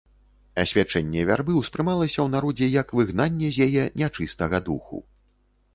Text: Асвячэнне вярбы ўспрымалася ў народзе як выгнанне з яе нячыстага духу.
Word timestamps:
Асвячэнне 0.61 1.25
вярбы 1.29 1.53
ўспрымалася 1.57 2.15
ў 2.21 2.25
народзе 2.37 2.71
як 2.81 2.87
выгнанне 3.01 3.47
з 3.57 3.69
яе 3.69 3.83
нячыстага 4.03 4.57
духу. 4.71 4.97